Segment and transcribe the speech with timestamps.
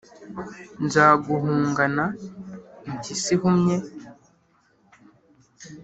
[0.85, 2.05] nzaguhungana
[2.87, 3.77] impyisi ihumye